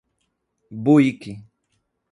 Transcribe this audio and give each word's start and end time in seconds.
Buíque 0.83 1.45